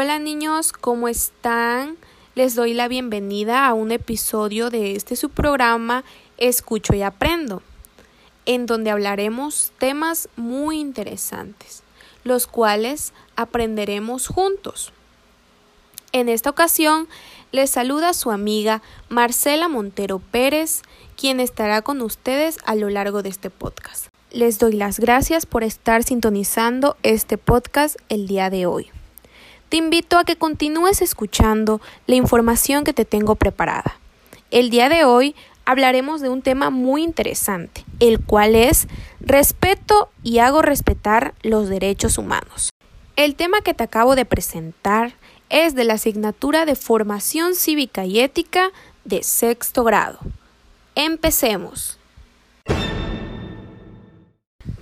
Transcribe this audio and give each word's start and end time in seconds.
Hola 0.00 0.20
niños, 0.20 0.72
¿cómo 0.72 1.08
están? 1.08 1.96
Les 2.36 2.54
doy 2.54 2.72
la 2.72 2.86
bienvenida 2.86 3.66
a 3.66 3.74
un 3.74 3.90
episodio 3.90 4.70
de 4.70 4.94
este 4.94 5.16
su 5.16 5.28
programa 5.28 6.04
Escucho 6.36 6.94
y 6.94 7.02
Aprendo, 7.02 7.62
en 8.46 8.66
donde 8.66 8.92
hablaremos 8.92 9.72
temas 9.78 10.28
muy 10.36 10.78
interesantes, 10.78 11.82
los 12.22 12.46
cuales 12.46 13.12
aprenderemos 13.34 14.28
juntos. 14.28 14.92
En 16.12 16.28
esta 16.28 16.50
ocasión 16.50 17.08
les 17.50 17.68
saluda 17.68 18.12
su 18.12 18.30
amiga 18.30 18.82
Marcela 19.08 19.66
Montero 19.66 20.20
Pérez, 20.20 20.82
quien 21.16 21.40
estará 21.40 21.82
con 21.82 22.02
ustedes 22.02 22.58
a 22.66 22.76
lo 22.76 22.88
largo 22.88 23.24
de 23.24 23.30
este 23.30 23.50
podcast. 23.50 24.06
Les 24.30 24.60
doy 24.60 24.74
las 24.74 25.00
gracias 25.00 25.44
por 25.44 25.64
estar 25.64 26.04
sintonizando 26.04 26.96
este 27.02 27.36
podcast 27.36 27.96
el 28.08 28.28
día 28.28 28.48
de 28.48 28.66
hoy 28.66 28.92
te 29.68 29.76
invito 29.76 30.18
a 30.18 30.24
que 30.24 30.36
continúes 30.36 31.02
escuchando 31.02 31.80
la 32.06 32.14
información 32.14 32.84
que 32.84 32.94
te 32.94 33.04
tengo 33.04 33.34
preparada. 33.34 33.98
El 34.50 34.70
día 34.70 34.88
de 34.88 35.04
hoy 35.04 35.34
hablaremos 35.66 36.22
de 36.22 36.30
un 36.30 36.40
tema 36.40 36.70
muy 36.70 37.02
interesante, 37.02 37.84
el 38.00 38.20
cual 38.20 38.54
es 38.54 38.88
respeto 39.20 40.08
y 40.22 40.38
hago 40.38 40.62
respetar 40.62 41.34
los 41.42 41.68
derechos 41.68 42.16
humanos. 42.16 42.70
El 43.16 43.34
tema 43.34 43.60
que 43.60 43.74
te 43.74 43.84
acabo 43.84 44.14
de 44.14 44.24
presentar 44.24 45.12
es 45.50 45.74
de 45.74 45.84
la 45.84 45.94
asignatura 45.94 46.64
de 46.64 46.74
Formación 46.74 47.54
Cívica 47.54 48.06
y 48.06 48.20
Ética 48.20 48.70
de 49.04 49.22
sexto 49.22 49.84
grado. 49.84 50.18
Empecemos. 50.94 51.98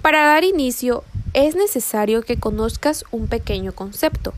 Para 0.03 0.27
dar 0.27 0.45
inicio, 0.45 1.03
es 1.33 1.57
necesario 1.57 2.23
que 2.23 2.39
conozcas 2.39 3.05
un 3.11 3.27
pequeño 3.27 3.73
concepto 3.73 4.33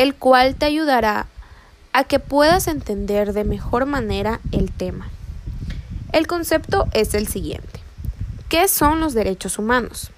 el 0.00 0.14
cual 0.14 0.54
te 0.54 0.64
ayudará 0.64 1.26
a 1.92 2.04
que 2.04 2.20
puedas 2.20 2.68
entender 2.68 3.34
de 3.34 3.44
mejor 3.44 3.84
manera 3.84 4.40
el 4.50 4.72
tema. 4.72 5.10
El 6.14 6.26
concepto 6.26 6.86
es 6.94 7.12
el 7.12 7.28
siguiente. 7.28 7.80
¿Qué 8.48 8.66
son 8.66 9.00
los 9.00 9.12
derechos 9.12 9.58
humanos? 9.58 10.10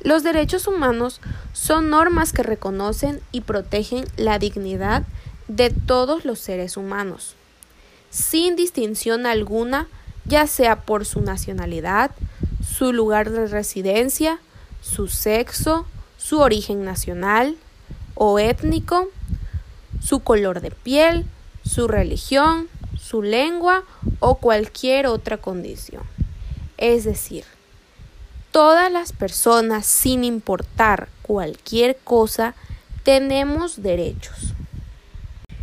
Los 0.00 0.24
derechos 0.24 0.66
humanos 0.66 1.20
son 1.52 1.90
normas 1.90 2.32
que 2.32 2.42
reconocen 2.42 3.20
y 3.30 3.42
protegen 3.42 4.04
la 4.16 4.40
dignidad 4.40 5.04
de 5.46 5.70
todos 5.70 6.24
los 6.24 6.40
seres 6.40 6.76
humanos, 6.76 7.36
sin 8.10 8.56
distinción 8.56 9.26
alguna, 9.26 9.86
ya 10.24 10.48
sea 10.48 10.80
por 10.80 11.06
su 11.06 11.20
nacionalidad, 11.20 12.10
su 12.68 12.92
lugar 12.92 13.30
de 13.30 13.46
residencia, 13.46 14.40
su 14.80 15.06
sexo, 15.06 15.86
su 16.16 16.40
origen 16.40 16.84
nacional, 16.84 17.56
o 18.14 18.38
étnico, 18.38 19.08
su 20.00 20.20
color 20.20 20.60
de 20.60 20.70
piel, 20.70 21.26
su 21.64 21.88
religión, 21.88 22.68
su 22.98 23.22
lengua 23.22 23.84
o 24.20 24.36
cualquier 24.36 25.06
otra 25.06 25.36
condición. 25.36 26.02
Es 26.78 27.04
decir, 27.04 27.44
todas 28.50 28.90
las 28.90 29.12
personas, 29.12 29.86
sin 29.86 30.24
importar 30.24 31.08
cualquier 31.22 31.96
cosa, 31.96 32.54
tenemos 33.04 33.82
derechos. 33.82 34.54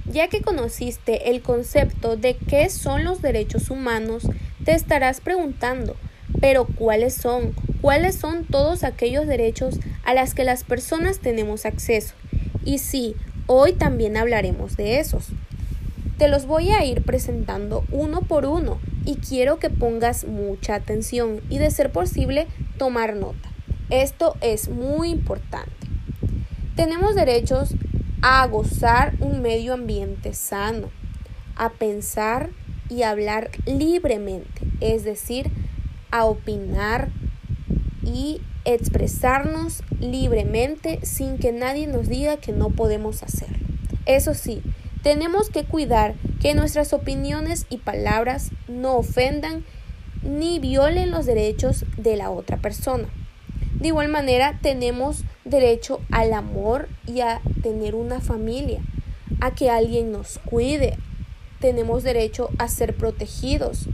Ya 0.06 0.28
que 0.28 0.42
conociste 0.42 1.30
el 1.30 1.42
concepto 1.42 2.18
de 2.18 2.36
qué 2.36 2.70
son 2.70 3.04
los 3.04 3.22
derechos 3.22 3.70
humanos, 3.70 4.24
te 4.66 4.74
estarás 4.74 5.22
preguntando, 5.22 5.96
pero 6.42 6.66
¿cuáles 6.66 7.14
son? 7.14 7.54
¿Cuáles 7.82 8.16
son 8.16 8.46
todos 8.46 8.84
aquellos 8.84 9.28
derechos 9.28 9.76
a 10.04 10.14
los 10.14 10.34
que 10.34 10.44
las 10.44 10.64
personas 10.64 11.20
tenemos 11.20 11.66
acceso? 11.66 12.16
Y 12.70 12.78
sí, 12.78 13.16
hoy 13.48 13.74
también 13.74 14.16
hablaremos 14.16 14.78
de 14.78 15.00
esos. 15.00 15.30
Te 16.20 16.28
los 16.28 16.46
voy 16.46 16.70
a 16.70 16.86
ir 16.86 17.02
presentando 17.02 17.84
uno 17.92 18.22
por 18.22 18.46
uno 18.46 18.78
y 19.06 19.16
quiero 19.16 19.58
que 19.58 19.72
pongas 19.72 20.26
mucha 20.26 20.76
atención 20.76 21.42
y 21.50 21.58
de 21.58 21.72
ser 21.72 21.92
posible 21.92 22.46
tomar 22.78 23.16
nota. 23.16 23.50
Esto 23.90 24.36
es 24.42 24.70
muy 24.70 25.10
importante. 25.10 25.88
Tenemos 26.76 27.16
derechos 27.16 27.74
a 28.22 28.46
gozar 28.46 29.16
un 29.20 29.42
medio 29.42 29.74
ambiente 29.74 30.36
sano, 30.36 30.92
a 31.56 31.72
pensar 31.72 32.52
y 32.88 33.02
hablar 33.02 33.50
libremente, 33.66 34.62
es 34.80 35.04
decir, 35.04 35.50
a 36.12 36.26
opinar 36.26 37.10
y 38.14 38.42
expresarnos 38.66 39.84
libremente 40.00 41.00
sin 41.04 41.38
que 41.38 41.52
nadie 41.52 41.88
nos 41.88 42.08
diga 42.08 42.38
que 42.38 42.52
no 42.52 42.70
podemos 42.70 43.24
hacerlo. 43.24 43.58
Eso 44.06 44.34
sí, 44.34 44.62
tenemos 45.04 45.50
que 45.50 45.64
cuidar 45.64 46.16
que 46.42 46.56
nuestras 46.56 46.94
opiniones 46.94 47.66
y 47.70 47.78
palabras 47.78 48.52
no 48.68 48.98
ofendan 48.98 49.64
ni 50.24 50.60
violen 50.60 51.12
los 51.12 51.26
derechos 51.26 51.86
de 51.98 52.18
la 52.18 52.32
otra 52.32 52.58
persona. 52.58 53.08
De 53.76 53.90
igual 53.90 54.10
manera, 54.10 54.60
tenemos 54.62 55.24
derecho 55.46 56.02
al 56.12 56.34
amor 56.34 56.90
y 57.08 57.22
a 57.22 57.42
tener 57.62 57.96
una 57.96 58.20
familia, 58.20 58.82
a 59.40 59.56
que 59.56 59.70
alguien 59.70 60.12
nos 60.12 60.40
cuide. 60.40 60.98
Tenemos 61.62 62.04
derecho 62.04 62.50
a 62.58 62.68
ser 62.68 62.96
protegidos. 62.96 63.88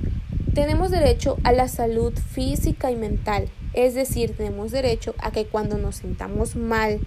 Tenemos 0.55 0.89
derecho 0.89 1.37
a 1.43 1.51
la 1.51 1.67
salud 1.67 2.13
física 2.17 2.89
y 2.89 2.95
mental 2.95 3.49
es 3.75 3.93
decir, 3.93 4.37
tenemos 4.37 4.71
derecho 4.71 5.13
a 5.19 5.31
que 5.31 5.45
cuando 5.45 5.77
nos 5.77 5.97
sintamos 5.97 6.55
mal 6.55 7.01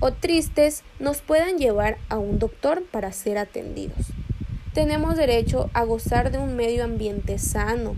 o 0.00 0.12
tristes 0.12 0.84
nos 1.00 1.22
puedan 1.22 1.56
llevar 1.56 1.96
a 2.10 2.18
un 2.18 2.38
doctor 2.38 2.84
para 2.90 3.10
ser 3.12 3.38
atendidos. 3.38 4.12
Tenemos 4.74 5.16
derecho 5.16 5.70
a 5.72 5.84
gozar 5.84 6.30
de 6.30 6.36
un 6.36 6.56
medio 6.56 6.84
ambiente 6.84 7.38
sano, 7.38 7.96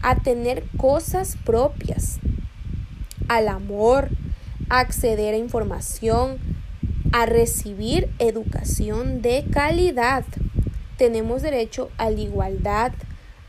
a 0.00 0.16
tener 0.16 0.64
cosas 0.78 1.36
propias, 1.44 2.20
al 3.28 3.48
amor, 3.48 4.08
a 4.70 4.80
acceder 4.80 5.34
a 5.34 5.38
información, 5.38 6.38
a 7.12 7.26
recibir 7.26 8.08
educación 8.18 9.20
de 9.20 9.44
calidad. 9.52 10.24
Tenemos 10.96 11.42
derecho 11.42 11.90
a 11.98 12.08
la 12.08 12.20
igualdad, 12.20 12.92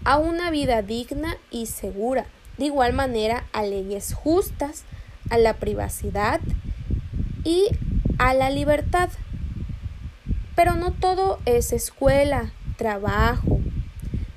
a 0.04 0.18
una 0.18 0.52
vida 0.52 0.82
digna 0.82 1.38
y 1.50 1.68
segura 1.68 2.26
de 2.58 2.66
igual 2.66 2.94
manera 2.94 3.46
a 3.54 3.64
leyes 3.64 4.14
justas, 4.14 4.84
a 5.30 5.38
la 5.38 5.56
privacidad 5.56 6.40
y 7.44 7.68
a 8.18 8.34
la 8.34 8.50
libertad. 8.50 9.10
Pero 10.56 10.76
no 10.76 10.92
todo 10.92 11.40
es 11.46 11.74
escuela, 11.74 12.52
trabajo. 12.78 13.60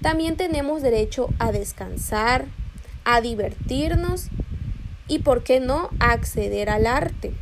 También 0.00 0.36
tenemos 0.36 0.82
derecho 0.82 1.28
a 1.38 1.52
descansar, 1.52 2.46
a 3.04 3.20
divertirnos 3.20 4.28
y, 5.08 5.19
¿por 5.19 5.42
qué 5.42 5.60
no?, 5.60 5.91
a 5.98 6.12
acceder 6.12 6.70
al 6.70 6.86
arte. 6.86 7.34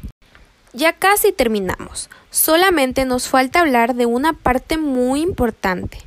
Ya 0.72 0.94
casi 0.94 1.32
terminamos. 1.32 2.08
Solamente 2.30 3.04
nos 3.04 3.28
falta 3.28 3.60
hablar 3.60 3.94
de 3.94 4.06
una 4.06 4.32
parte 4.32 4.78
muy 4.78 5.20
importante, 5.20 5.98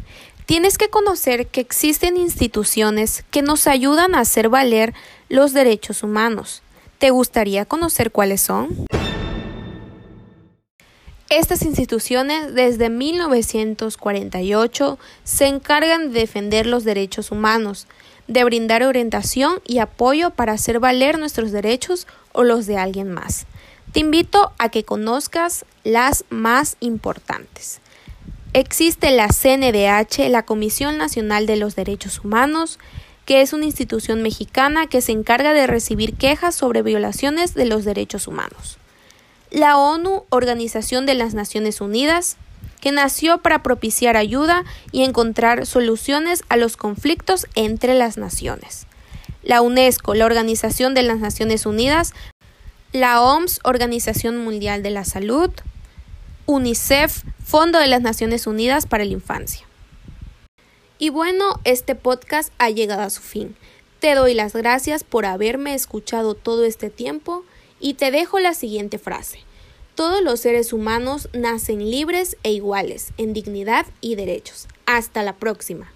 Tienes 0.46 0.78
que 0.78 0.90
conocer 0.90 1.48
que 1.48 1.60
existen 1.60 2.16
instituciones 2.18 3.26
que 3.32 3.42
nos 3.42 3.66
ayudan 3.66 4.14
a 4.14 4.20
hacer 4.20 4.50
valer 4.50 4.94
los 5.28 5.54
derechos 5.54 6.04
humanos. 6.04 6.62
¿Te 7.00 7.10
gustaría 7.10 7.66
conocer 7.66 8.12
cuáles 8.12 8.42
son? 8.42 8.86
Estas 11.32 11.64
instituciones 11.64 12.54
desde 12.54 12.92
1948 12.92 15.00
se 15.24 15.48
encargan 15.48 16.14
de 16.14 16.20
defender 16.20 16.68
los 16.68 16.84
derechos 16.84 17.32
humanos, 17.32 17.88
de 18.28 18.44
brindar 18.44 18.84
orientación 18.84 19.62
y 19.66 19.80
apoyo 19.80 20.30
para 20.30 20.54
hacer 20.54 20.80
valer 20.80 21.18
nuestros 21.18 21.52
derechos 21.52 22.06
o 22.34 22.44
los 22.44 22.68
de 22.68 22.78
alguien 22.78 23.12
más. 23.12 23.48
Te 23.91 24.02
invito 24.02 24.52
a 24.59 24.70
que 24.70 24.84
conozcas 24.84 25.66
las 25.84 26.24
más 26.30 26.78
importantes. 26.82 27.82
Existe 28.57 29.11
la 29.11 29.28
CNDH, 29.28 30.29
la 30.29 30.43
Comisión 30.43 30.97
Nacional 30.97 31.46
de 31.46 31.57
los 31.57 31.75
Derechos 31.75 32.23
Humanos, 32.23 32.79
que 33.25 33.41
es 33.41 33.52
una 33.52 33.66
institución 33.66 34.22
mexicana 34.22 34.87
que 34.87 35.02
se 35.02 35.11
encarga 35.11 35.52
de 35.52 35.67
recibir 35.67 36.13
quejas 36.13 36.55
sobre 36.55 36.81
violaciones 36.81 37.53
de 37.53 37.66
los 37.66 37.84
derechos 37.84 38.29
humanos. 38.29 38.78
La 39.52 39.78
ONU, 39.78 40.23
Organización 40.29 41.05
de 41.05 41.16
las 41.16 41.34
Naciones 41.34 41.81
Unidas, 41.81 42.37
que 42.79 42.93
nació 42.93 43.40
para 43.40 43.61
propiciar 43.61 44.16
ayuda 44.16 44.63
y 44.93 45.03
encontrar 45.03 45.66
soluciones 45.66 46.41
a 46.47 46.55
los 46.55 46.78
conflictos 46.78 47.47
entre 47.55 47.93
las 47.93 48.16
naciones. 48.16 48.87
La 49.43 49.59
UNESCO, 49.59 50.13
la 50.13 50.25
Organización 50.25 50.93
de 50.93 51.03
las 51.03 51.19
Naciones 51.19 51.66
Unidas, 51.66 52.13
la 52.93 53.19
OMS, 53.19 53.59
Organización 53.66 54.37
Mundial 54.46 54.81
de 54.81 54.91
la 54.91 55.03
Salud, 55.03 55.52
UNICEF, 56.47 57.24
Fondo 57.44 57.80
de 57.80 57.88
las 57.88 58.02
Naciones 58.02 58.46
Unidas 58.46 58.86
para 58.86 59.03
la 59.03 59.12
Infancia. 59.12 59.66
Y 61.00 61.09
bueno, 61.09 61.59
este 61.64 61.96
podcast 61.96 62.53
ha 62.59 62.70
llegado 62.70 63.02
a 63.02 63.09
su 63.09 63.22
fin. 63.22 63.56
Te 64.00 64.14
doy 64.14 64.36
las 64.36 64.53
gracias 64.53 65.03
por 65.03 65.26
haberme 65.26 65.74
escuchado 65.74 66.36
todo 66.36 66.64
este 66.64 66.92
tiempo 66.92 67.44
y 67.80 67.96
te 67.96 68.12
dejo 68.12 68.40
la 68.40 68.53
siguiente 68.53 69.00
frase. 69.00 69.40
Todos 69.96 70.22
los 70.22 70.40
seres 70.40 70.72
humanos 70.72 71.30
nacen 71.34 71.90
libres 71.90 72.38
e 72.44 72.52
iguales 72.52 73.12
en 73.18 73.34
dignidad 73.34 73.88
y 74.00 74.14
derechos. 74.14 74.68
Hasta 74.86 75.24
la 75.24 75.38
próxima. 75.38 75.95